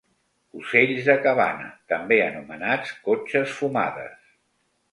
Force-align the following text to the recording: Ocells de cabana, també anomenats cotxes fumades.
Ocells 0.59 1.01
de 1.09 1.15
cabana, 1.25 1.67
també 1.93 2.19
anomenats 2.29 2.97
cotxes 3.11 3.55
fumades. 3.61 4.21